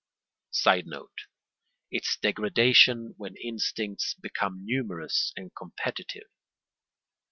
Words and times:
[Sidenote: 0.49 1.27
Its 1.91 2.17
degradation 2.17 3.13
when 3.17 3.35
instincts 3.35 4.15
become 4.15 4.65
numerous 4.65 5.31
and 5.37 5.51
competitive. 5.53 6.31